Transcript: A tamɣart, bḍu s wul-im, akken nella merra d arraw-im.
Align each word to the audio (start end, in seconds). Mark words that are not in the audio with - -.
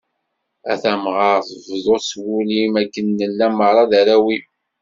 A 0.71 0.73
tamɣart, 0.83 1.47
bḍu 1.67 1.97
s 2.07 2.09
wul-im, 2.23 2.73
akken 2.81 3.07
nella 3.19 3.47
merra 3.57 3.83
d 3.89 3.91
arraw-im. 3.99 4.45